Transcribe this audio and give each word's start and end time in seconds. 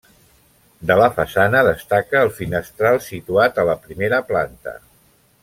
De 0.91 0.95
la 0.99 1.09
façana 1.17 1.61
destaca 1.67 2.23
el 2.29 2.33
finestral 2.39 2.99
situat 3.09 3.61
a 3.65 3.67
la 3.71 3.77
primera 3.85 4.25
planta. 4.33 4.77